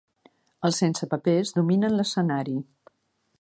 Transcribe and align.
Els 0.69 0.79
sense 0.83 1.07
papers 1.11 1.51
dominen 1.59 1.99
l'escenari. 2.01 2.57